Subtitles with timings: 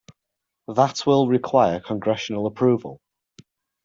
[0.67, 2.99] That will require congressional approval.